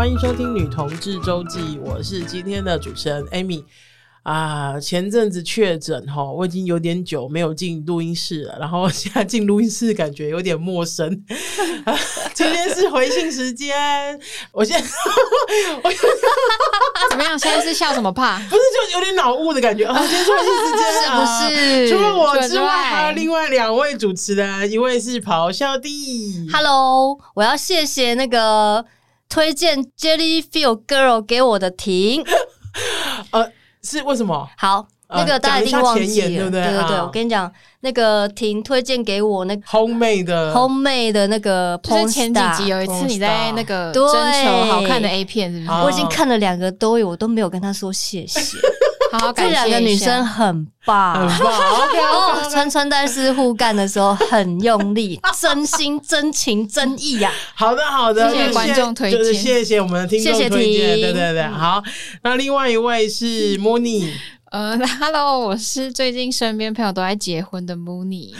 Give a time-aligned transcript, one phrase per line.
[0.00, 3.62] 欢迎收听《女同志周记》，我是今天的主持人 Amy。
[4.22, 11.22] 啊，前阵子确诊哈，我已经有点久没有进录音室了，然后现在进录音室感觉有点陌生。
[11.84, 11.94] 啊、
[12.32, 14.18] 今天是回信时间，
[14.52, 14.88] 我现在
[15.84, 15.92] 我
[17.10, 17.38] 怎么样？
[17.38, 18.38] 现在是笑什么怕？
[18.48, 19.84] 不是，就有点脑雾的感觉。
[19.84, 21.20] 啊，今天是回信时间，是不
[21.52, 21.90] 是？
[21.90, 26.48] 除了我之外，还有另外两位主持人，一位是咆哮帝。
[26.50, 28.82] Hello，我要谢谢那个
[29.30, 32.22] 推荐 Jelly Feel Girl 给我的婷。
[33.32, 33.50] 呃。
[33.82, 34.46] 是为什么？
[34.58, 36.62] 好，那个大家一定忘记了，对不对？
[36.62, 45.70] 对对对，我跟你讲，那个婷推荐给我那个 Homemade 的 Homemade 的那个，就是前几集有一次你在那个征求好看的 A 片，是不是？
[45.80, 48.38] 我已经看了两个都有，我都没有跟他说谢谢。
[49.10, 51.52] 好好感谢，这两个女生很棒，很棒。
[52.10, 57.32] 哦，穿穿戴式互干的时候很用力，真心、真情、真意呀。
[57.54, 61.42] 好的，好的，谢谢观众推荐，谢谢我们的听众推荐，对对对。
[61.42, 61.82] 好，
[62.22, 64.10] 那另外一位是 Mooney。
[64.50, 68.34] 呃哈喽， 我是最近身边朋友都在结婚的 Mooney，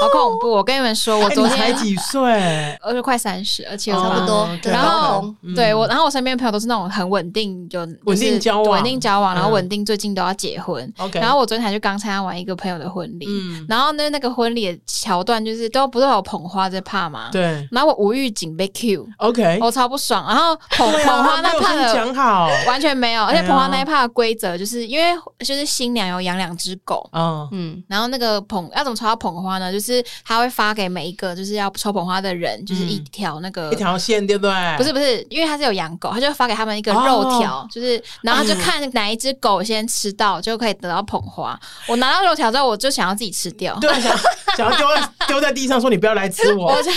[0.00, 0.50] 好恐怖！
[0.50, 2.32] 我跟你们说，我昨天才几岁，
[2.80, 4.48] 呃，就快三十，而且差不多。
[4.64, 10.90] 然后对我，然后我身边朋友都是那种很稳定，就稳定交往，稳定交往，然后稳定最近都要结婚。
[11.12, 13.26] 然后我昨天还去刚参加完一个朋友的婚礼，
[13.68, 17.28] 然后那那个婚礼的桥段就是都不是有捧花在怕嘛？
[17.30, 17.68] 对。
[17.70, 20.24] 然后我无预警被 Q，OK，我超不爽。
[20.26, 24.77] 然后捧捧花那怕的讲好，完全没有，而且捧花那一怕的规则就是。
[24.86, 29.72] 因为就是新娘有养两只狗，嗯嗯，然后那个捧要怎么抽到捧花呢？
[29.72, 34.76] 就是他会发给每一个就是要抽捧花的人，就是一条那个一条线，对不对？
[34.76, 41.58] 不是不是，因为他是有养狗，他就发给他们一个肉条，就是然后就看哪一只狗先吃到就可以得到捧花。
[41.86, 43.90] 我拿到肉条之后，我就想要自己吃掉，对，
[44.58, 46.90] 想想要丢在丢在地上，说你不要来吃我，我就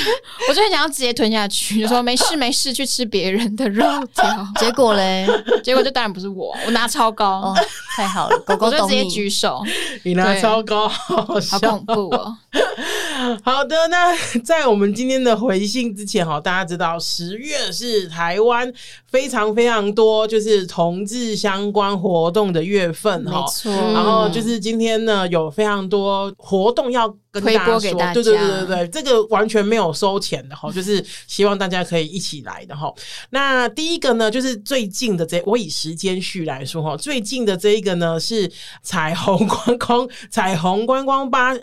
[0.50, 3.86] 我就很想要直接吞下去，就说没事 没事，去吃别人的肉
[4.16, 4.26] 条。
[4.60, 5.27] 结果嘞，
[5.64, 7.54] 结果就当然不是我，我拿超高。
[7.95, 9.61] 太好了，狗狗 我就直接举手，
[10.04, 12.36] 你拿超高，好，好恐怖哦！
[13.44, 18.72] 好的，那在我们今天的回信之前哈，大家知道十月是台湾
[19.11, 23.45] 非常非常多就是同志相关活动的月份哈，
[23.94, 27.80] 然后就是今天呢，有非常多活动要跟大家说，
[28.14, 32.89] 对对对对对，这个完全没有收钱的哈， 就是希望大家可以一起来的哈。
[33.32, 38.49] 那第一个呢，就是最近的这，我以时间序来说哈，最近的这一个呢是
[38.82, 41.54] 彩虹观光， 彩虹观光巴。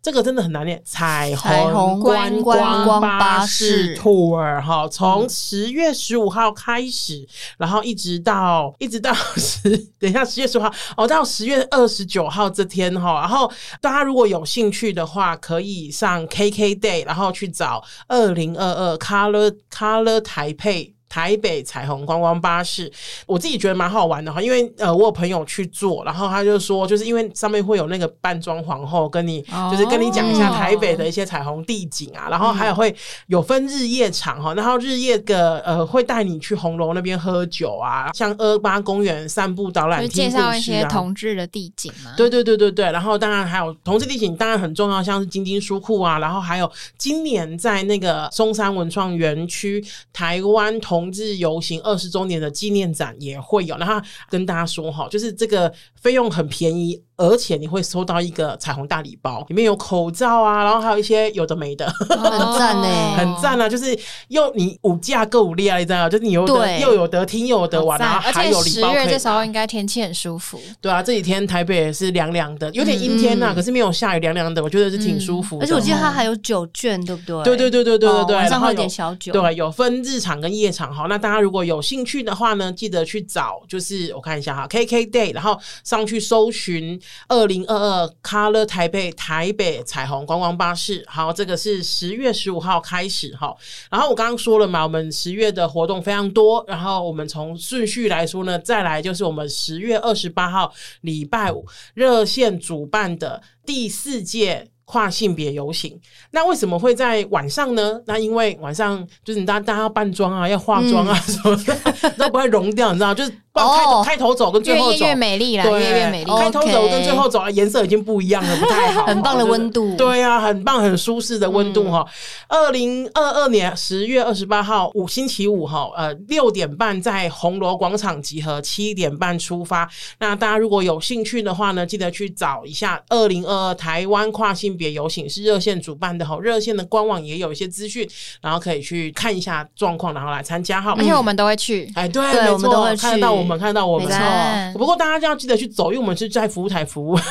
[0.00, 7.26] 这个真的很难念，彩虹观光巴士 tour 哈，从十月十五号开始，
[7.58, 13.50] 然后一直到 一直到十，等一下十月十五号哦，到十月二十九号这天哈，然后
[13.80, 20.97] 大家如果有兴趣的话，可以上 KKday，然后去找二零二二 Color Color 台北。
[21.08, 22.90] 台北彩虹观光巴士，
[23.26, 32.94] 我自己觉得蛮好玩的哈，因为呃，我有朋友去做，然后他就说，就是因为上面会有那个扮装皇后跟你，哦、就是跟你讲一下台北的一些彩虹地景啊，然后还有会
[33.26, 42.14] 有分日夜场哈，然后日夜的呃会带你去红楼那边喝酒啊，像二八公园散步导览，介绍一些同志的地景嘛。
[42.16, 57.00] 对对对对对，然后当然还有同志地景，当然很重要，像是金金书库啊，然后还有今年在那个松山文创园区台湾同同志游行二十周年的纪念展也会有，然后跟大家说哈，就是这个费用很便宜。
[57.18, 63.68] 而且你会收到一个彩虹大礼包，里面有口罩啊，然后还有一些有的没的，很赞呢， 很赞啊！
[63.68, 63.98] 就是
[64.28, 68.92] 又你五价购物厉害，你知道就是你有得又有得听又有得玩，然后还有礼包。
[68.92, 75.58] 十月这时候应该天气很舒服，对啊，这几天台北也是凉凉的，有点阴天呐，可是没有下雨，凉凉的，我觉得是挺舒服。
[75.60, 77.42] 而且我记得它还有酒券，对不对？
[77.42, 80.94] 对对对对对对对，晚上会有点小酒，对，有分日场跟夜场。
[80.94, 87.88] 好，那大家如果有兴趣的话呢，记得去找，就是我看一下哈，KKday，然后上去搜寻二零二二。
[87.88, 93.56] 呃，Color 台北台北彩虹观光巴士，好，这个是十月十五号开始哈。
[93.90, 96.62] 然后我刚刚说了嘛，我们十月的活动非常多。
[96.68, 104.68] 然后我们从顺序来说呢，再来就是我们十月二十八号礼拜五热线主办的第四届。
[104.90, 106.00] 跨性别游行，
[106.30, 108.00] 那为什么会在晚上呢？
[108.06, 116.30] 那因为晚上就是你大家大家要扮装啊，要化妆啊什么的， 都不会融掉，你知道，就是开头开头走跟最后走越美丽啦，越越美丽。
[116.30, 119.06] 开头走跟最后走颜色已经不一样了，不太好。
[119.08, 122.06] 很棒的温度，对啊，很棒很舒适的温度哈。
[122.48, 129.88] 二零二二年十月二十八号五星期五哈，呃六点半在红楼广场集合，七点半出发。
[130.18, 138.08] 那大家如果有兴趣的话呢，记得去找一下二零二二台湾跨性别游行是热线主办的哈，热线的官网也有一些资讯，
[138.40, 140.94] 然后可以去看一下状况，然后来参加哈。
[140.98, 144.78] 而且我们都会去，哎，对，对，我们都会去，看到我们，看到我们，没错。
[144.78, 147.16] 不过大家就要记得去走，因为我们是在服务台服务。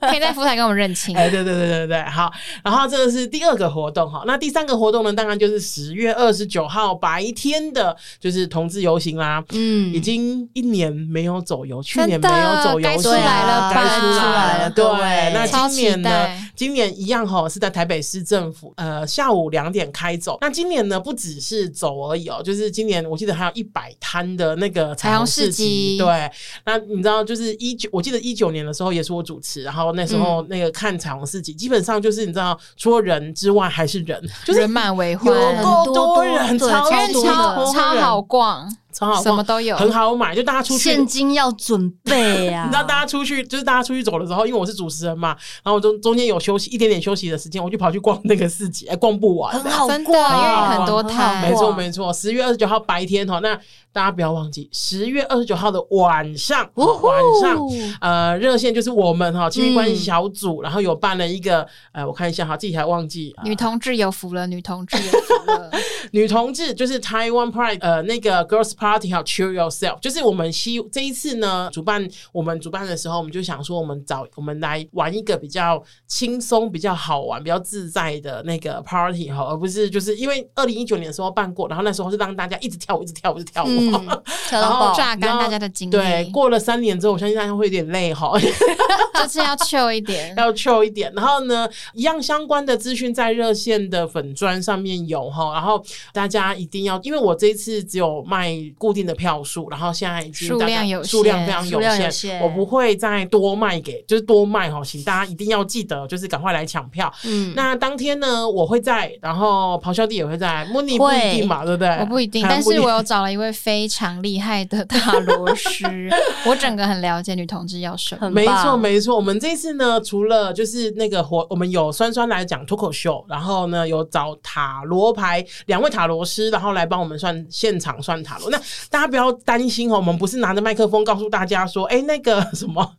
[0.00, 1.16] 可以在服务台跟我们认亲。
[1.16, 2.30] 哎，对对对对对，好。
[2.64, 9.42] 然后这个是第二个活动哈，那第三个活动呢，当然就是十月二十九号白天的，就是同志游行啦。
[9.52, 14.70] 嗯，已经一年没有走游，去年没有走游，出来了，该出来了。
[14.70, 14.84] 对，
[15.32, 16.28] 那今年呢？
[16.58, 20.36] 今年一样哈，是在台北市政府，呃，下午两点开走。
[20.40, 25.96] 那今年呢，不只是走而已哦，就是今年我记得还有一百摊的那个彩虹市集。
[25.98, 26.30] 对，
[26.64, 29.92] 那你知道，就是一九，我记得一九年的时候也是我主持，然后。
[29.92, 38.68] 那时候那个看彩虹市集，基本上就是你知道，除了人之外还是人，就是人满为患，有够多人，超超超好逛。
[38.98, 40.34] 超好，什么都有，很好买。
[40.34, 42.64] 就大家出去，现金要准备啊！
[42.64, 45.28] 你知道，大家出去就是大家出去走的时候，因为我是主持人嘛，
[45.62, 51.40] 然后我中中间有休息一点点休息的时间，我就跑去逛那个市集，哎，逛不完，很好逛，因为很多摊。
[51.42, 53.56] 没错没错，十月二十九号白天哈，那
[53.92, 57.58] 大家不要忘记，十月二十九号的晚上，晚上
[58.00, 65.70] 呃热线就是我们哈亲密关系小组，然后有办了一个呃，我看一下哈，自己还忘记，女同志有福了，女同志有福了，
[66.12, 83.77] 女同志就是台湾 Pride 呃那个 Girls Party 哈 Cheer Yourself，就是我们希这一次呢，主办我们主办的时候，我们就想说，我们找我们来玩一个比较轻松、比较好玩、比较自在的那个 party 哈，而不是就是因为二零一九年的时候办过，然后那时候是让大家一直跳舞、一直跳舞、一直跳舞，嗯、
[84.50, 85.92] 然后榨干大家的精力。
[85.92, 91.12] 对，过了三年之后，我相信大家会有点累哈， 就是要 chill 一点， 要 chill 一点。
[91.14, 95.82] 然后呢，一样相关的资讯在热线的粉砖上面有哈，然后
[96.12, 107.12] 大家一定要，因为我这一次只有卖固定的票数，然后现在已经数量有数量非常有限，有限我不会再多卖给，就是多卖哈，请大家一定要记得，就是赶快来抢票。
[107.24, 111.88] 嗯，那当天呢，我会在，然后咆哮帝也会在，莫妮不一定嘛，对不对？
[112.00, 116.10] 我不一定，但是我有找了一位非常厉害的塔罗师，
[116.48, 118.30] 我整个很了解女同志要什么。
[118.30, 128.48] 没错没错，我们这次呢，除了就是那个活，我们有酸酸来讲脱口秀，然后呢有找塔罗牌两位塔罗师，然后来帮我们算现场算塔罗。
[128.48, 132.90] 那大家不要担心哦，我们不是拿着麦克风告诉大家说，哎、欸，那个 什么，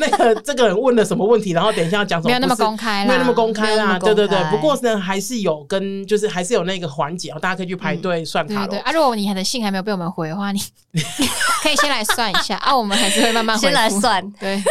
[0.00, 4.38] 那个这个人问了什么问题，然后等一下要讲什么，没有那么公开啦，没有那么公开啦，对对对。
[4.50, 8.78] 不过呢，还是有跟，就是还是有那个环节哦，大家可以去排队算塔罗。
[8.78, 10.60] 啊，如果你的信还没有被我们回的话，你
[11.62, 14.30] 可以先来算一下啊，我们还是会慢慢回先来算。
[14.32, 14.62] 对，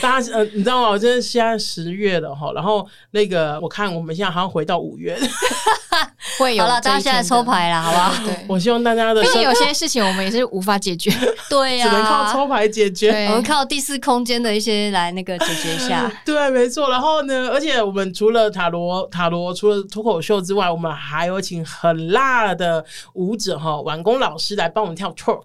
[0.00, 0.88] 大家呃，你知道吗？
[0.88, 5.18] 我现在现在十月了哈，然后那个我看我们现在好像回到五月，
[6.38, 8.24] 会有好了，大家现在抽牌了，好不好？
[8.24, 11.10] 对，我希望大家的，因为有些事情我们也是无法解决。
[11.48, 13.26] 对呀、啊，只能靠抽牌解决。
[13.28, 16.10] 我们靠第四空间的一些来那个解决一下。
[16.24, 16.90] 对，没错。
[16.90, 22.84] 然后呢，而且我们除了塔罗塔罗，除了脱口秀之外，我们还有请很辣的
[23.14, 25.42] 舞者哈，婉工老师来帮我们跳 twerk。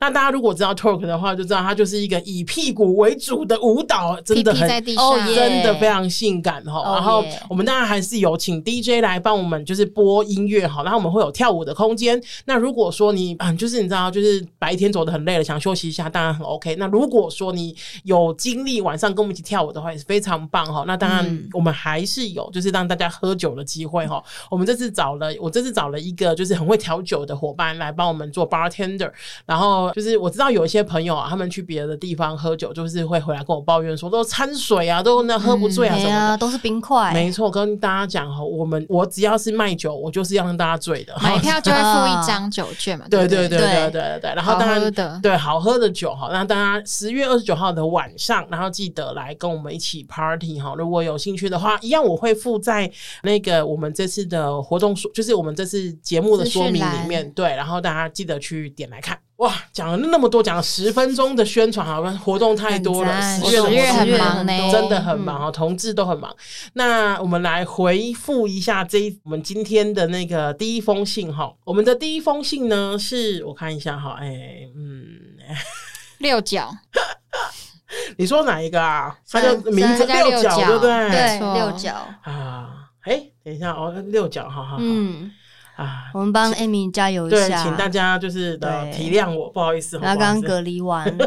[0.00, 6.94] 那大家如果知道 twerk 的话，就知道它就是一个以屁股为主的舞蹈，真的很哦，真的非常性感哈。
[6.94, 12.20] 然后我们当然还是有请 DJ 来帮我们就是播音乐哈，然后我们会有跳舞的空间。
[12.44, 16.76] 那如果说你嗯，就是你知道，就是白天走的很累了，想休息一下，当然很 OK。
[16.76, 17.74] 那如果说你
[18.04, 20.84] 有精力晚上跟我们一起跳舞的话，也是非常棒哈。
[20.86, 24.22] 那当然我们还是有就是让大家喝酒的机会哈。
[24.50, 29.10] 我们这次找了我这次找了一个就是很会调酒的伙伴来帮我们做 bartender。
[29.46, 37.12] 然后就是我知道有一些朋友啊，他们去别的地方喝酒，就是会回来跟我抱怨说都掺水啊，都那喝不醉啊什么的，啊、都是冰块。
[37.12, 41.14] 没错，跟大家讲哈，我们我只要是卖酒，我就是要让大家醉的。
[41.22, 43.06] 买票就会附一张酒券嘛。
[43.10, 44.34] 对对对对对对对。
[44.34, 50.74] 然后当然好喝的对好喝的酒哈，那大家十月二十九号的晚上，然后记得来跟我们一起 party 哈。
[50.76, 52.90] 如果有兴趣的话，一样我会附在
[53.22, 57.30] 那个我们这次的活动说，就是我们这次节目的说明里面。
[57.32, 59.18] 对，然后大家记得去点来看。
[59.38, 66.34] 哇，讲了那么多，讲了十分钟的宣传，好像活动太多了，十月十月很忙呢，真的很忙哦，同志都很忙。
[66.74, 75.04] 那我们来回复一下这一我们今天的那个第一封信哈，我们的第一封信呢是我看一下哈，哎，嗯，
[76.18, 76.72] 六角，
[78.16, 79.18] 你说哪一个啊？
[79.28, 81.10] 他叫名字六角，对不对？
[81.10, 85.32] 对，六角啊，哎，等一下哦，六角，哈哈，嗯。
[85.76, 91.12] 啊，我们帮 Amy 加油一下，对，请大家就是的体谅我，不好意思，他刚隔离完。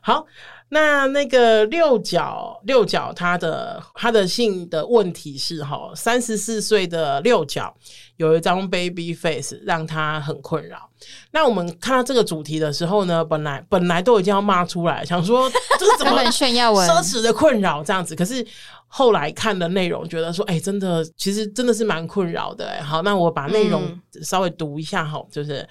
[0.00, 0.24] 好，
[0.70, 7.74] 那那个六角六角，他的他的性的问题是哈，三十四岁的六角
[8.16, 10.88] 有一张 baby face，让他很困扰。
[11.32, 18.46] 那我们看到这个主题的时候呢，本来本来都已经要骂出来，想说 这是怎么炫耀文奢侈的困扰这样子，可是。
[18.92, 22.68] 后来看的内容，觉得说，哎、欸，真的，其实真的是蛮困扰的。
[22.68, 25.64] 哎，好，那我把内容稍微读一下哈，嗯、就是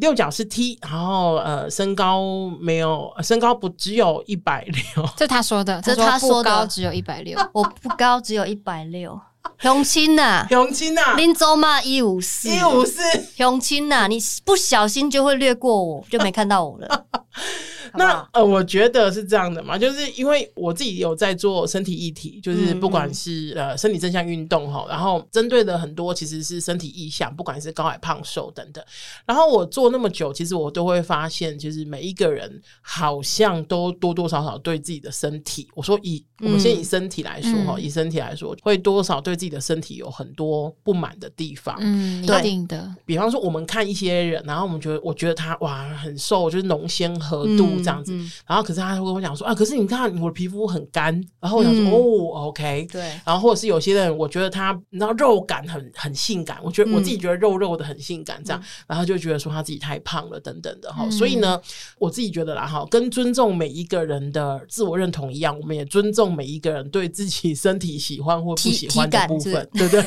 [0.00, 9.18] 六角是 T，然后呃，身高没有，身高不只有一百六， 这他说的，这他说的，只有一百六， 我不高，只有一百六。
[9.58, 13.02] 雄青呐，雄青呐，林州嘛一五四，一五四，
[13.34, 17.06] 雄青呐，你不小心就会略过我，就没看到我了。
[17.94, 28.84] 那呃，我觉得是这样的嘛，就是因为我自己有在做身体议题，就是不管是呃身体正向运动哈，然后针对的很多其实是身体意向，不管是高矮胖瘦等等。
[29.26, 41.76] 然后我做那么久，其实我都会发现，其实每一个人好像都多多少少对自己的身体，我说以我们先以身体来说哈，嗯、以身体来说，会多少对自己的身体有很多不满的地方。
[41.80, 42.94] 嗯，一定的。
[43.04, 47.78] 比方说，我们看一些人，然后我们觉得，我觉得他哇很瘦，就是浓纤合度。
[47.88, 61.60] 嗯这样子，嗯、然后可是他会跟我讲说啊，可是你看我的皮肤很干，然后我想说、嗯、哦，OK，对，然后或者是有些人，我觉得他你知道肉感很很性感，我觉得我自己觉得肉肉的很性感，这样，嗯、然后就觉得说他自己太胖了等等的哈，嗯、所以呢，
[61.98, 70.04] 我自己觉得啦哈，跟尊重每一个人的自我认同一样，我们也尊重每一个人对自己身体喜欢或不喜欢的部分，对不对？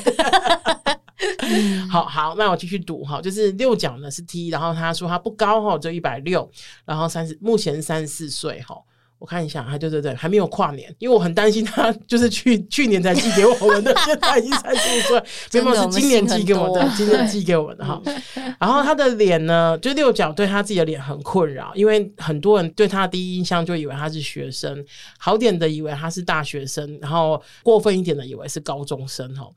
[1.89, 6.49] 好好，那我继续读哈，就是六角呢是 T，然后他说他不高哈，就一百六，
[6.85, 8.75] 然后三十，目前三十四岁哈，
[9.19, 18.01] 我看一下，他对对对，还没有跨年，因为我很担心他就是去去年才寄给我们的，现在已经三十五岁， 没有是今年寄给我的，今年寄给我们的哈。
[18.59, 24.83] 然后他的脸呢，就六角对他自己的脸很困扰，因为很多人对他的第一印象就以为他是学生，
[25.17, 29.47] 好点的以为他是大学生，然后过分一点的以为是高中生哈。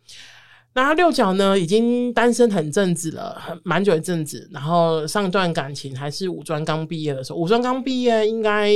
[0.76, 4.48] 那他六角呢，已经单身很阵子了，很蛮久一阵子。
[4.50, 8.72] 然后上一段感情还是五专刚毕业的时候，五专刚毕业应该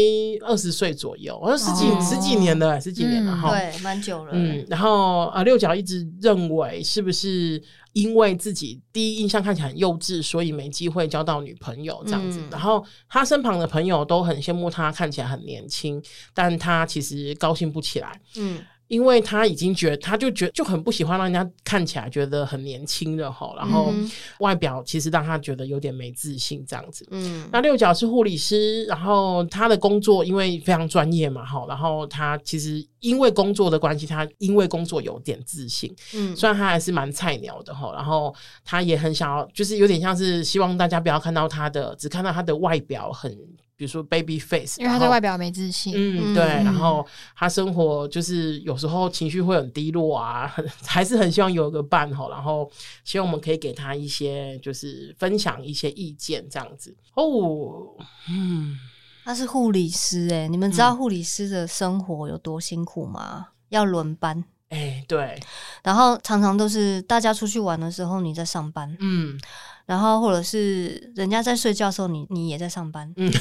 [0.46, 4.30] 二十岁左右，我说十几、哦、十几年了，十几年了哈、嗯，对，蛮久了。
[4.32, 7.60] 嗯，然后啊，六角一直认为是不是
[7.94, 12.38] 因为自己第一印象看起来很幼稚，所以没机会交到女朋友这样子。
[12.38, 16.00] 嗯、然后他身旁的朋友都很羡慕他看起来很年轻，
[16.32, 18.20] 但他其实高兴不起来。
[18.36, 18.60] 嗯。
[18.88, 23.92] 因为他已经觉得，他就觉得就很不喜欢让人家看起来觉得很年轻的哈，然后
[24.40, 27.06] 外表其实让他觉得有点没自信这样子。
[27.10, 35.94] 嗯，那六角是护理师，然后他的工作因为非常专业嘛哈，然后他其实因为工作的关系，他因为工作有点自信。
[36.14, 43.36] 嗯，虽然他还是蛮菜鸟的哈，然后他也很想要，就是有点像是希望大家不要看到他的，只看到他的外表很。
[43.78, 45.94] 比如说 baby face，因为他对外表没自信。
[45.96, 46.44] 嗯，对。
[46.44, 47.06] 然后
[47.36, 52.28] 他生活就是有时候情绪会很低落啊， 很还是很希望有一个伴哈。
[52.28, 52.68] 然后
[53.04, 56.92] 希望我们可以给他一些，就是分享一些意见这样子。
[57.14, 57.94] 哦，
[58.28, 58.76] 嗯，
[59.24, 63.46] 他是护理师诶、欸，你们知道护理师的生活有多辛苦吗？
[63.46, 64.44] 嗯、要轮班。
[64.68, 65.40] 哎、欸，对。
[65.82, 68.96] 然后常常都是大家出去玩的时候你在上班。
[69.00, 69.38] 嗯。
[69.86, 73.10] 然后，或者是人家在睡觉的时候，你你也在上班。
[73.16, 73.32] 嗯，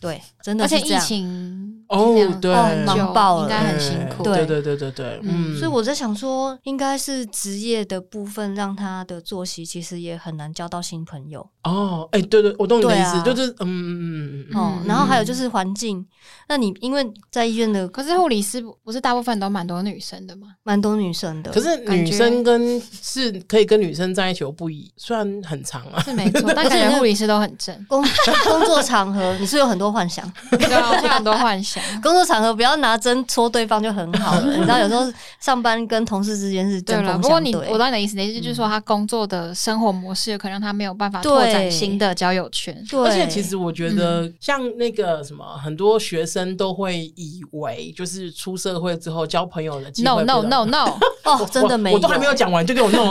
[0.00, 1.00] 对，真的是这样。
[1.00, 2.52] 而且疫情哦，对，
[2.84, 4.24] 忙爆了，应该很辛苦。
[4.24, 5.56] 对对对对对，嗯。
[5.56, 11.48] 所以我在想说，应该是职业的部分让他的作息其实也很难交到新朋友。
[11.62, 16.04] 哦，哎，对对，我懂你的意思，就是嗯嗯嗯哦，然后还有就是环境。
[16.48, 20.48] 那你因为在医院的，可是护理师不是大部分都蛮多女生的吗？
[20.64, 21.50] 蛮多女生的。
[21.52, 27.74] 可是女生跟是可以跟女生在一起，我不一，虽然很长啊，是没错， 但感觉护理师都很正。
[27.88, 28.02] 工
[28.44, 31.82] 工作场合你是有很多幻想， 对啊，我有很多幻想。
[32.02, 34.56] 工作场合不要拿针戳对方就很好了。
[34.56, 37.22] 你知道有时候上班跟同事之间是针锋相对。
[37.22, 42.84] 不过你我懂你的意思，意思就是说他工作的生活模式可能让他没有办法拓展新的交友圈。
[42.90, 46.50] 对，而且其实我觉得像那个什么很多学生。
[46.60, 53.08] 都会以为就是出社会之后交朋友的机会 no no no no 哦，真的没有，我都还没有讲完就给我弄，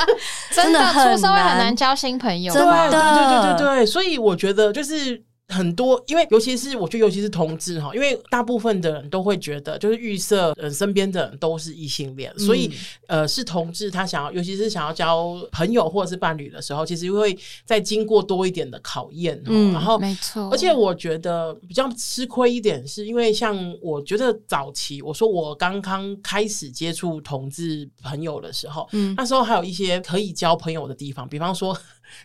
[0.52, 12.70] 真的出社会很难交新朋友，真的，对对对对对，所以我觉得就是很多，因为尤其是我觉得，尤其是同志哈，因为大部分的人都会觉得，就是预设呃身边的人都是异性恋，所以
[13.08, 19.40] 呃是同志，他想要，尤其是想要交朋友或者是伴侣的时候，其实会再经过多一点的考验。
[19.46, 31.76] 嗯，然后没错，而且我觉得比较吃亏一点，是因为像我觉得早期我说我刚刚开始接触同志朋友的时候，嗯，那时候还有一些可以交朋友的地方，比方说。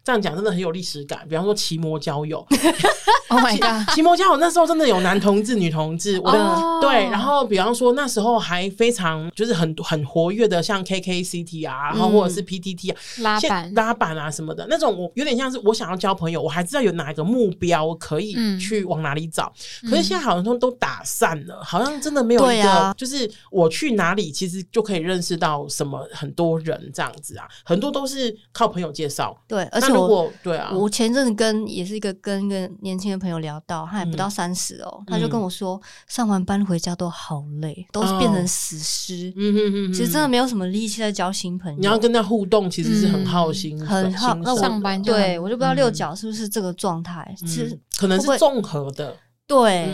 [0.03, 2.45] 这样讲真的很有历史感，比方说奇摩交友，
[3.29, 6.81] Oh my god，奇摩交友那时候真的有男同志、女同志，我的、oh.
[6.81, 13.73] 对，然后比方说那时候还非常就是很很活跃的，像 KKCT 啊，然后或者是 PTT 啊，拉板。
[13.73, 19.51] 拉板啊什么的那种，我有点像是我想要交朋友，我还知道有哪一个目标可以去往哪里找，
[19.83, 29.67] 嗯、可是现在好像都都打散了，好像真的没有一个，啊、就是我去哪里其实就可以认识到什么很多人这样子啊，很多都是靠朋友介绍，对。
[29.75, 39.33] 而且我对啊，我前阵子跟也是一个跟一个年轻的朋友聊到，他还不到三十哦，他就跟我说，上完班回家都好累，都是变成死尸。
[39.35, 41.77] 嗯哼哼，其实真的没有什么力气在交新朋友。
[41.77, 44.33] 你要跟他互动，其实是很耗心，很耗。
[44.35, 49.15] 那上班对我就不知道六角是不是这个状态，其实可能是综合的。
[49.47, 49.87] 对，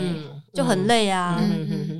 [0.54, 1.38] 就很累啊。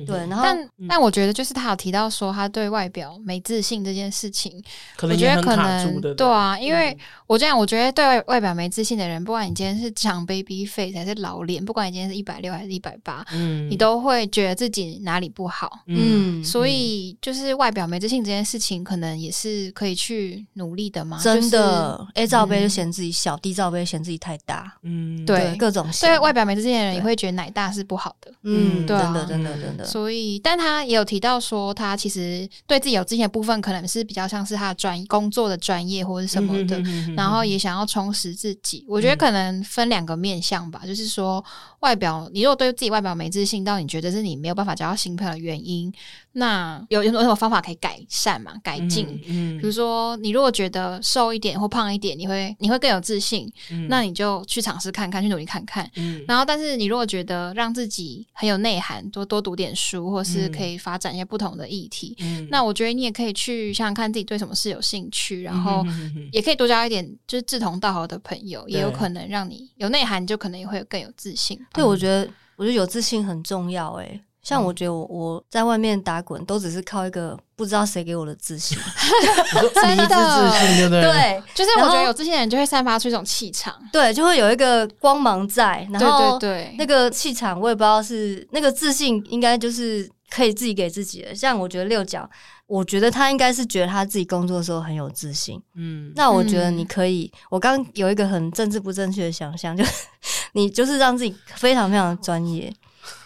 [0.05, 4.51] 对，然后但但我觉得就是他有提到说他对外表没自信这件事情，
[4.95, 6.01] 可能我觉得可能。
[6.15, 15.79] 对啊，因为我这样我觉得对外外表没自信的人，不管你今天是长 baby face 还是老脸，不管你今天是一百六还是一百八，嗯，你都会觉得自己哪里不好。
[15.87, 21.19] 嗯，所以就是外表没自信这件事情，可能也是可以去努力的嘛。
[21.21, 24.73] 真的，A 罩杯就嫌自己小，D 罩杯嫌自己太大。
[24.83, 25.87] 嗯，对，各种。
[26.01, 28.31] 对外表没自信的人，也会觉得奶大是不好的。
[28.43, 29.85] 嗯，对，真的，真的，真的。
[29.93, 36.81] 所以，但他也有提到说，他其实对自己有自信的部分，可能是比较像是他的专工作的专业或者什么的，
[37.15, 38.83] 然后也想要充实自己。
[38.87, 41.43] 我觉得可能分两个面向吧，就是说
[41.81, 45.93] 外表，你如果对自己外表没自信到你觉得是你没有办法交到新朋友的原因。
[46.35, 48.53] 那有有什么方法可以改善嘛？
[48.63, 56.25] 改进，嗯，嗯，比如说你如果觉得瘦一点或胖一点，你会你会更有自信，嗯，那你就去尝试看看，去努力看看，嗯。
[56.27, 65.85] 然后，但是你如果觉得让自己很有内涵，多多读点书，或是可以发展一些不同的议题，嗯，那我觉得你也可以去想想看自己对什么事有兴趣，然后
[66.31, 71.59] 也可以多交一点就是志同道合的朋友，也有可能让你有内涵，就可能也会更有自信。
[71.73, 74.21] 对，我觉得我觉得有自信很重要，欸，诶。
[74.43, 78.77] 像我觉得我我在外面打滚，都只是靠一个不知道谁给我的自信，
[79.73, 81.01] 真的自信对不对？
[81.01, 91.33] 对，就是我觉得有自信的人就会散发出一种气场，对，就会有一个光芒在，然后对对对，那个气场我也不知道是那个自信，应该就是可以自己给自己的。
[91.33, 92.29] 像我觉得六角，
[92.67, 99.91] 我觉得他应该是觉得他自己工作的时候很有自信，嗯，那我觉得你可以，我刚有一个很政治不正确的想象，就是
[100.51, 102.73] 你就是让自己非常非常的专业。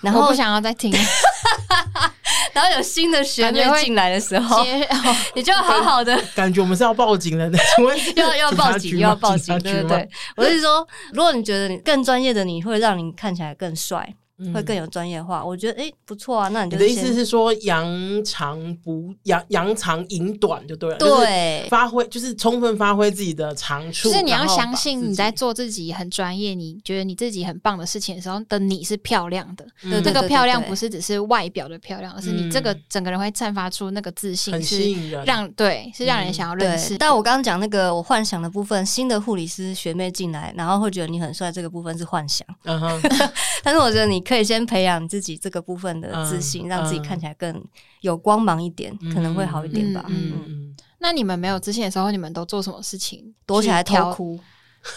[0.01, 0.91] 然后我不想要再听，
[2.53, 4.63] 然后有新的学妹进来的时候，
[5.35, 6.17] 你就好好的。
[6.35, 7.49] 感觉我们是要报警了，
[8.15, 10.09] 要要报警，要报警，对对对。
[10.35, 14.13] 我是说，如果你觉得你更专业的，你会让你看起来更帅。
[14.53, 16.47] 会更有专业化，我觉得诶不错啊。
[16.49, 24.09] 那你的意思是说扬长不扬扬长引短就对了，对，发挥就是充分发挥自己的长处。
[24.09, 29.65] 就是你要相信你在做自己很专业，你觉得你自己很棒的事情的时候的你是漂亮的。
[29.81, 34.93] 那个漂亮不是只是外表的漂亮，而是你这个整个人会散发出那个自信，是
[35.25, 36.95] 让对是让人想要认识。
[36.99, 42.47] 但我刚刚讲那个我幻想的部分，新的护理师学妹进来，然后会觉得你很帅，这个部分是幻想。
[42.65, 43.01] 嗯哼，
[43.63, 44.26] 但是我觉得你。
[44.27, 47.63] 可以先培养自己这个部分的自信，嗯、让自己看起来更
[48.01, 50.03] 有光芒一点，嗯、可能会好一点吧。
[50.09, 53.33] 嗯，那你们没有自信的时候，你们都做什么事情？
[53.45, 54.37] 躲起来偷 哭，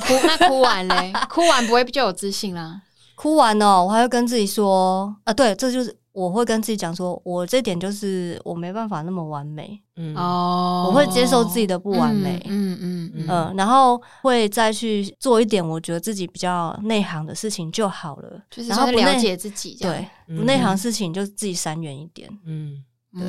[0.00, 2.82] 哭那哭完嘞， 哭完不会就有自信啦？
[3.14, 5.99] 哭完哦，我还会跟自己说啊，对，这就是。
[6.12, 10.14] 我会跟自己讲说，我这点就是我没办法那么完美，嗯。
[10.16, 18.62] 哦，我会接受自己的不完美，嗯嗯嗯，嗯，然后会再去做一点我觉得自己比较内行的事情就好了，就。
[18.62, 22.82] 是然后了解自己，对，不内行事情就自己闪远一点，嗯，
[23.14, 23.22] 对。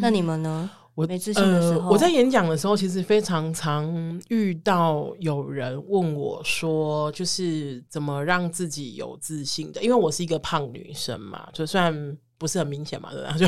[0.00, 0.68] 那你们呢？
[0.98, 9.80] 我没自信的时候，呃，我在演讲的时候，其实非常常遇到有人问我说，就是怎么让自己有自信的？
[9.80, 13.36] 因为我是一个胖女生嘛，就算不是很明显嘛，对吧？
[13.38, 13.46] 就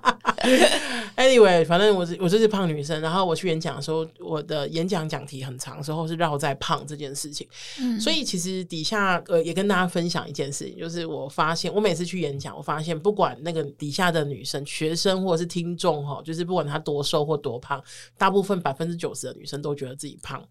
[1.17, 7.47] Anyway，反正我我就是胖女生，然后我去演讲的时候，我的演讲讲题很长，时候是绕在胖这件事情。
[7.79, 17.83] 嗯，所以其实底下呃也跟大家分享一件事情，就是我发现我每次去演讲，我发现不管那个底下的女生、学生或者是听众哈，就是不管她多瘦或多胖，
[18.17, 20.41] 大部分百分之九十的女生都觉得自己胖。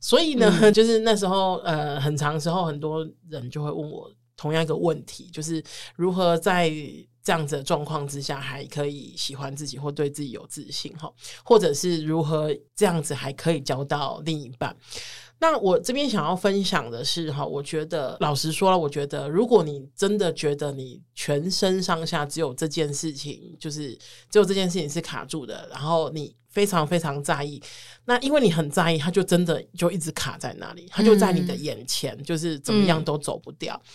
[0.00, 5.62] 所以呢，嗯、就是那时候呃很长时候，很多人就会问我同样一个问题，就是
[5.96, 6.70] 如何在。
[7.22, 11.12] 这样子的状况之下，还可以喜欢自己或对自己有自信哈，
[11.44, 14.76] 或者是如何这样子还可以交到另一半？
[15.38, 23.92] 那我这边想要分享的是哈，我觉得老实说了，我觉得如果你真的觉得你全身上下只有这件事情，就是
[24.30, 27.60] 只有这件事情是卡住的，然后你非常非常在意，
[28.04, 33.74] 那因为你很在意，它就真的就一直卡在那里，它就在你的眼前，嗯、就是怎么样都走不掉。
[33.84, 33.88] 嗯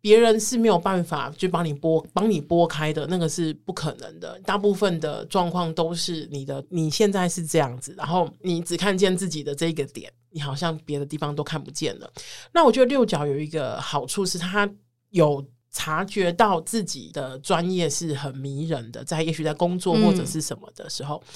[0.00, 4.38] 别人是没有办法去帮你拨帮你拨开的，那个是不可能的。
[4.40, 12.10] 大部分的状况都是你的，你现在是这样子，然后你只看见自己的这个点，你好像别的地方都看不见了。
[12.52, 14.70] 那我觉得六角有一个好处是，他
[15.10, 21.22] 有察觉到自己的专业是很迷人的，在也许在工作或者是什么的时候。
[21.26, 21.34] 嗯。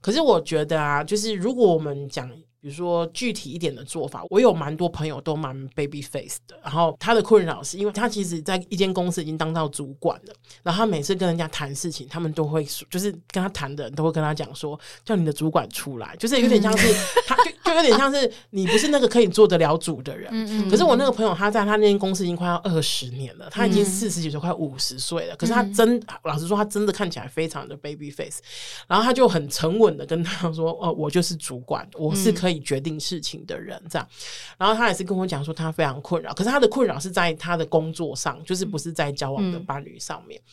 [0.00, 2.30] 可是我觉得啊，就是如果我们讲。
[2.64, 6.58] 比如说具体一点的做法，我有蛮多朋友都蛮 baby face 的。
[6.62, 16.88] 然后他的困扰是因为他其实在一间公司已经当到主管了，然后他每次跟人家谈事情，他们都会说，就是跟他谈的人都会跟他讲说，叫你的主管出来，就是有点像是
[17.28, 20.32] 他就就有点像是你不是那个可以做得了主的人。
[20.70, 25.36] 可是我那个朋友他在他那间公司已经快要二十年了，他已经四十几岁，快五十岁了。
[25.36, 28.40] 可是他真老实说，他真的看起来非常的 baby face。
[28.88, 34.08] 然后他就很沉稳的跟他说：“哦，我就是主管，我是可以。”决定事情的人这样，
[34.58, 40.40] 然后他也是跟我讲说他非常困扰，可是他的困扰是在他的工作上，就是不是在交往的伴侣上面。
[40.40, 40.50] 嗯、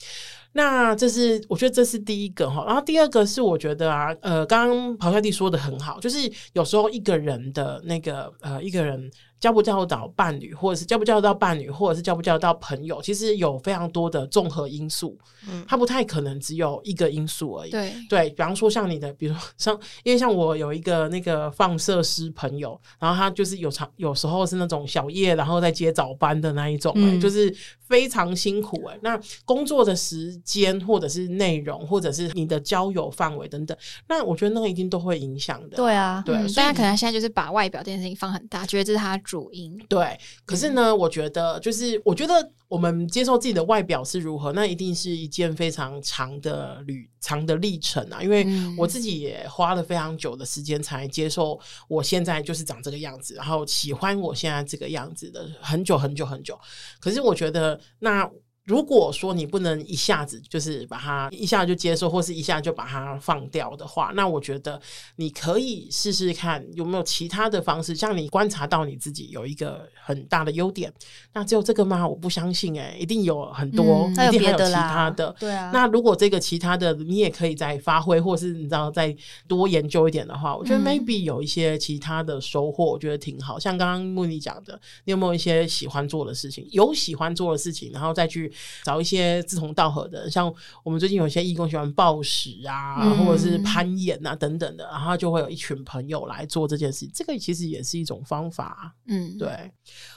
[0.54, 9.12] 那这是我觉得这是第一个哈，然后第二个是我觉得啊，呃，刚刚咆哮帝说的很好，就是有时候一个人的那个呃，一个人。
[9.42, 15.18] 交不交到伴侣，或者是交不交得到伴侣，或者是交不交得到朋友，其实有非常多的综合因素，
[15.50, 17.72] 嗯，它不太可能只有一个因素而已。
[17.72, 27.52] 对，对，比方说像你的，比如说像，因为像我有一个那个放射师朋友，然后他就是有常有时候是那种小夜，然后再接早班的那一种，欸，嗯，就是
[27.88, 29.00] 非常辛苦哎，欸。
[29.02, 33.76] 那工作的时间，或者是内容，或者是你的交友范围等等，
[34.08, 35.78] 那我觉得那个一定都会影响的。
[35.78, 39.20] 对啊，对，所以他可能现在就是把外表这件事情放很大，觉得这是他。
[39.32, 48.22] 主因对，可是呢，嗯、我觉得就是，我觉得我们接受自己的外表是如何，那一定是一件非常长的旅长的历程啊。
[48.22, 48.46] 因为
[48.78, 56.60] 我自己也花了非常久的时间才接受我现在就是长这个样子，然后喜欢我现在这个样子的很久很久很久。
[57.00, 58.30] 可是我觉得那。
[58.72, 64.82] 如果说你不能一下子就是把它一下就接受，或是一下就把它放掉的话，那我觉得
[65.18, 67.94] 你可以试试看有没有其他的方式。
[67.94, 70.90] 像你观察到你自己有一个很大的优点，
[71.34, 72.08] 那只有这个吗？
[72.08, 75.36] 我不相信、欸，哎，一定有很多，嗯、一定还有其他的。
[75.38, 75.70] 对啊。
[75.74, 79.14] 那如果这个其他的你也可以再发挥，或是你知道再
[79.50, 83.60] 多研究一点的话，我觉得 maybe 有一些其他的收获，我觉得挺好。
[83.60, 86.66] 像刚刚慕妮讲的，你有没有一些喜欢做的事情？
[86.72, 88.50] 有喜欢做的事情，然后再去。
[88.84, 97.08] 找一些志同道合的，像我们最近有些义工喜欢暴食啊，嗯、或者是攀岩啊等等的，然后就会有一群朋友来做这件事。
[97.14, 98.96] 这个其实也是一种方法。
[99.08, 99.72] 嗯，对，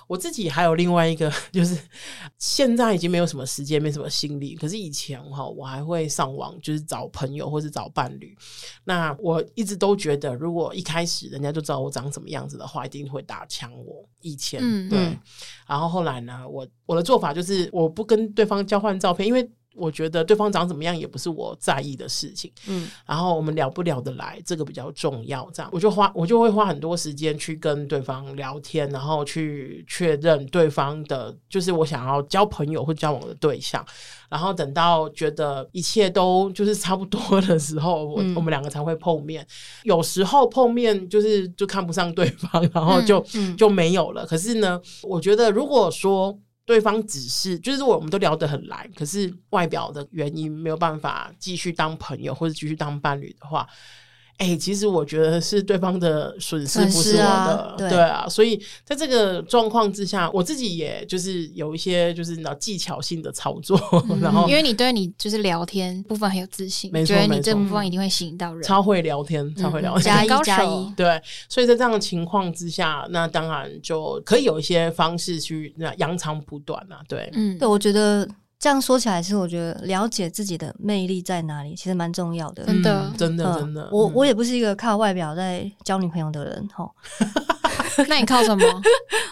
[0.06, 1.78] 我自己还有另外一个， 就是
[2.38, 4.54] 现在已经没有什么时间，没什么心力。
[4.54, 8.36] 可是以前哈，我还会上网，就是找朋友或者找伴侣。
[8.84, 14.08] 那我一直都觉得，如果一开始人家就知道我长什么样子的话，一定会打枪我。
[14.20, 14.98] 以前，嗯、对，
[15.66, 22.48] 然后后来呢，我我的做法就是我不跟对方交换照片，因为我觉得对方长怎么样也不是我在意的事情。
[22.68, 25.50] 嗯，然后我们聊不聊得来，这个比较重要。
[25.52, 33.84] 这样，我就花我就会花很多时间去跟对方聊天，然后去确认对方的，就是我想要交朋友或交往的对象。
[34.30, 39.44] 然后等到觉得一切都就是差不多的时候，我、嗯、我们两个才会碰面。
[39.82, 44.24] 有时候碰面就是就看不上对方，然后就、嗯、就没有了。
[44.24, 46.38] 可是呢，我觉得如果说。
[46.66, 53.66] 对方只是就是我们都聊得很来，可是外表的原因没有办法继续当朋友或者继续当伴侣的话。
[54.38, 58.26] 哎、欸，其实我觉得是对方的损失，不是我的，啊对，对啊。
[58.28, 63.78] 所以在这个状况之下，我自己也就是有一些就是那技巧性的操作，
[64.10, 71.20] 嗯、 然后因为你对你就是聊天部分很有自信，没错，觉得你这部分一定会吸引到人，超会聊天，超会聊天，加一加一，对。
[71.48, 78.28] 所以在这样的情况之下，那当然就可以有一些方式去那扬长补短啊，对，嗯，对，我觉得。
[78.58, 82.64] 这样说起来，是我觉得了解自己的魅力在哪里，其实蛮重要的。
[82.64, 83.88] 真的，真的，真的。
[83.92, 86.90] 我我也不是一个靠外表在交女朋友的人，吼。
[88.08, 88.64] 那你靠什么？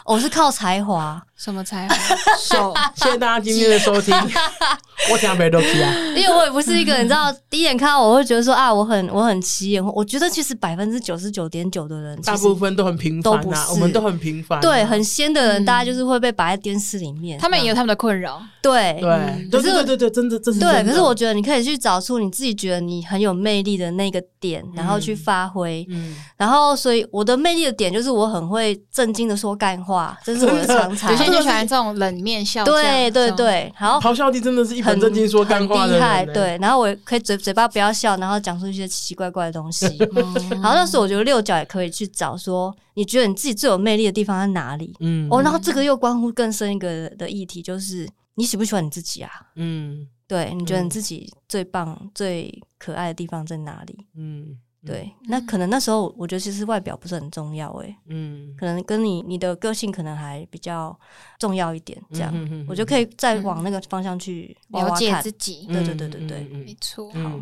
[0.05, 1.21] 我是靠才华。
[1.37, 1.95] 什么才华？
[2.39, 2.73] 手。
[2.95, 4.15] 谢谢大家今天的收听。
[5.11, 9.85] 我讲别的东西啊，因为我也不是一个，你知道，第一眼看到我会觉得说啊，我很我很起眼。
[9.85, 14.61] 我觉得其实百分之九十九点九的人，大部分都很平凡呐，我们都很平凡。
[14.61, 17.37] 对，很仙的人，大家就是会被摆在电视里面。
[17.41, 18.41] 他们也有他们的困扰。
[18.63, 20.61] 对对，可是对对对，真的真的。
[20.61, 25.85] 对，可是我觉得你可以去找出你自己觉得你很有魅力的那个点，然后去发挥。
[25.91, 26.15] 嗯。
[26.37, 31.11] 然后，所以我的魅力的点就是我很会震惊的说干话，这是我的常才。
[31.11, 32.63] 有些人就喜欢这种冷面笑。
[32.65, 33.99] 对对对，然后。
[33.99, 35.95] 咆哮帝真的是一本正经说干话的。
[35.95, 36.59] 厉害，对。
[36.59, 39.87] 然后我可以嘴嘴巴不要笑，然后讲出一些奇奇怪怪的东西。
[40.53, 44.95] 然后那时候我觉得六角也可以去找说，你觉得你自己最有魅力的地方在哪里？
[45.01, 45.27] 嗯。
[45.31, 49.31] 哦，然后这个又关乎更深一个的议题，就是你喜不喜欢你自己啊？
[49.57, 50.07] 嗯。
[50.29, 54.07] 对，你觉得你自己最棒、最可爱的地方在哪里？
[54.17, 54.57] 嗯。
[54.85, 60.99] 对，那可能那时候我觉得其实外表不是很重要诶，嗯，可能跟你你的个性可能还比较
[61.39, 62.33] 重要一点，这样，
[62.69, 65.67] 我就可以再往那个方向去了解自己。
[65.67, 67.11] 对对对对对，没错。
[67.13, 67.41] 好。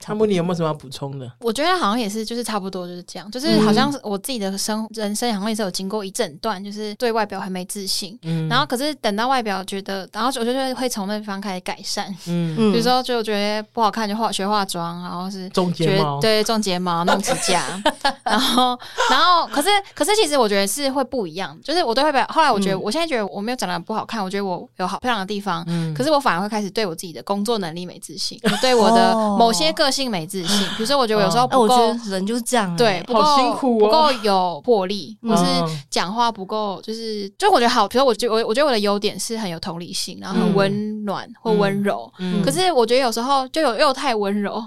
[0.00, 1.30] 汤姆，你有没有什么要补充的？
[1.40, 17.64] 我觉得好像也是，就是差不多就是这样，就是好像我自己的生人生好像也是有经过一整段，就是对外表很没自信，嗯，然后可是等到外表觉得，然后我就会会从那地方开始改善，嗯，比如说就觉得不好看就化学化妆，然后是种睫毛，对，种睫毛弄指甲，
[18.24, 18.78] 然后
[19.10, 35.44] 然后可是可是其实我觉得是会不一样，就是我对外表后来我觉得我现在觉得我没有长得不好看，我觉得我有好漂亮的地方，嗯，可是我反而会开始对我自己的工作能力没自信， 对我的某些个性没自信，比如说我觉得有时候不够，我觉得人就是这样，对，不够不够有魄力，或是
[35.90, 42.10] 讲话不够，就是就我觉得好，比如说我觉我我觉得我的优点是很有同理心，然后很温暖或温柔，
[42.44, 44.62] 可是我觉得有时候就有又太温柔，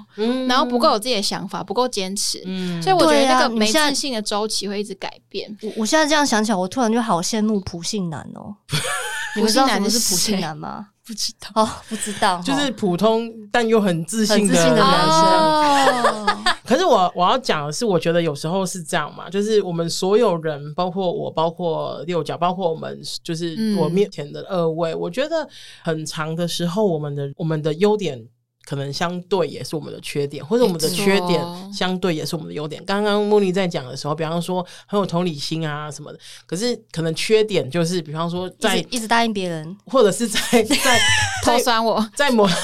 [0.47, 2.39] 然后不够有自己的想法，不够坚持，
[2.81, 5.55] 所以我觉得那个没自信的周期会一直改变。
[5.61, 8.55] 我我现在这样想起来，我突然就好羡慕普信男哦，
[9.35, 10.87] 你们知道什么是普信男吗？
[11.05, 16.37] 不知道哦，不知道， 就是普通但又很自信的男生。
[16.65, 25.47] 可是我我要讲的是，我觉得有时候是这样嘛，就是我们所有人，包括我，包括六角，包括我们，就是我面前的二位，我觉得
[25.83, 28.23] 很长的时候，我们的我们的优点。
[28.65, 32.83] 可能相对也是我们的缺点，或者我们的缺点相对也是我们的优点。
[32.85, 40.99] 刚刚莫妮在讲的时候，比方说很有同理心啊什么的，可是可能缺点就是，比方说在一直，答应别人，或者是在在
[41.43, 42.47] 偷酸我，在某。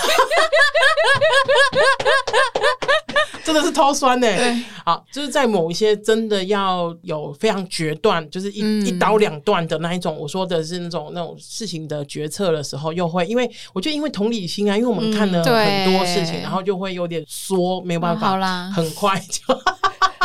[3.43, 4.27] 真的是超酸呢、
[4.83, 18.37] 好，就是在某一些真的要有非常决断，就是一、嗯、一刀两断的那一种，我说的是那种那种事情的决策的时候，又会因为我觉得因为同理心啊，因为我们看了很多事情，嗯、然后就会有点缩，没有办法，
[18.71, 19.57] 很快就。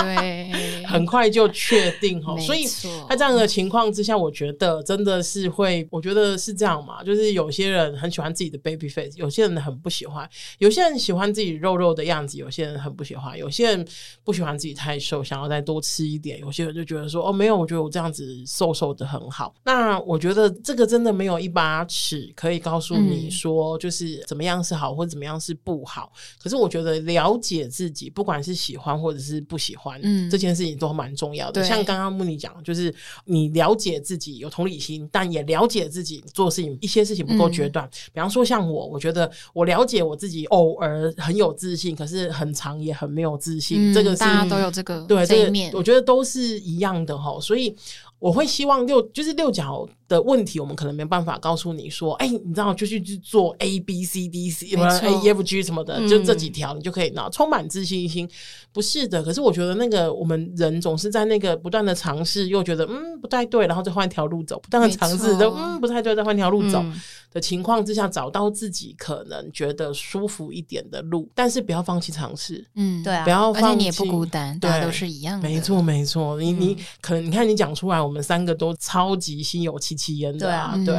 [0.04, 2.64] 对，很快就确定哈，所以
[3.08, 13.86] 在这样的情况之下，我觉得真的是会，我觉得是这样嘛，就是有些人很喜欢自己的 baby face，有些人很不喜欢，有些人喜欢自己肉肉的样子，有些人很不喜欢，有些人
[14.24, 19.54] 不喜欢自己太瘦，想要再多吃一点，有些人就觉得说哦，没有，我觉得我这样子瘦瘦的很好。
[19.64, 26.12] 那我觉得这个真的没有一把尺可以告诉你说，就是怎么样是好，或者怎么样是不好。
[26.42, 29.91] 可是我觉得了解自己，不管是喜欢或者是不喜欢。
[30.02, 31.62] 嗯，这件事情都蛮重要的。
[31.64, 37.84] 像刚刚木尼讲，就是你了解自己有同理心，但也了解自己做事情一些事情不够决断。
[37.86, 43.92] 嗯、比方说像我，我觉得我了解我自己，偶尔很有自信，可是很长也很没有自信。
[43.92, 47.38] 嗯、这个是大家都有这个对这一面，我觉得都是一样的哈。
[47.40, 47.74] 所以。
[48.22, 58.28] 我会希望六就是六角的问题，我们可能没办法告诉你说，哎，你知道就去去做 A B C D C 什么 A E F G 什么的，嗯、就这几条你就可以拿充满自信心。
[58.72, 66.80] 不是的，可是我觉得那个我们人总是在那个不断的尝试，又觉得嗯不太对，然后再换一条路走，不断的尝试都嗯不太对，再换条路走。
[66.82, 67.00] 嗯
[67.32, 72.62] 的情况之下，找到自己可能觉得舒服一点的路，但是不要放弃尝试。
[72.74, 75.48] 嗯，对啊，不要放弃，而且你也不孤单，对，大家都是一样的。
[75.48, 76.38] 没错，没错。
[76.38, 80.94] 你你可能你看你讲出来，我们三个都超级心有戚戚焉的啊，对。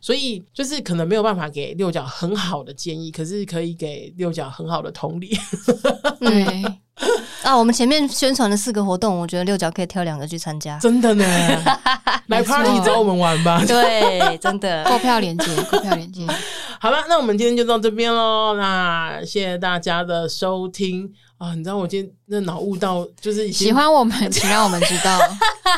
[0.00, 5.36] 所以就是可能没有办法给六角很好的建议，可是可以给六角很好的同理。
[6.20, 6.64] 对。
[7.42, 10.78] 啊，我们前面宣传的四个活动，我觉得六角可以挑两个去参加。
[10.78, 11.24] 真的呢，
[12.28, 13.64] 来 party 找我们玩吧。
[13.66, 16.24] 对，真的， 购票链接，购票链接。
[16.78, 18.54] 好了，那我们今天就到这边喽。
[18.56, 21.54] 那谢谢大家的收听啊！
[21.54, 25.18] 你知道我今天那脑雾到，就是喜欢我们，请让我们知道。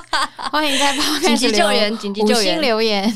[0.52, 3.12] 欢迎在紧急救援、紧急救援留言。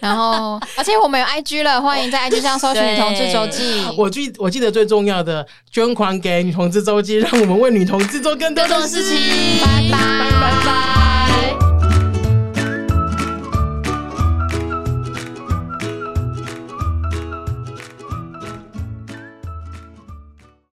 [0.00, 3.80] 然后， 而且我们有 IG 了，欢迎在 IG 上搜寻《女同志周记》。
[3.96, 9.16] 我记我记得最重要的，捐款给女同志周记，让我们为女同志做更多的事情。
[9.60, 11.19] 拜拜，拜拜。